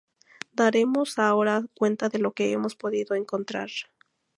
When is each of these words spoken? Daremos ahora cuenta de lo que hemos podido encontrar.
Daremos 0.53 1.19
ahora 1.19 1.63
cuenta 1.75 2.09
de 2.09 2.17
lo 2.17 2.31
que 2.31 2.51
hemos 2.51 2.75
podido 2.75 3.13
encontrar. 3.15 3.69